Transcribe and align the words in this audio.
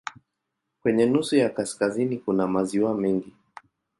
Kwenye 0.81 1.05
nusu 1.05 1.35
ya 1.35 1.49
kaskazini 1.49 2.17
kuna 2.17 2.47
maziwa 2.47 2.95
mengi. 2.95 3.31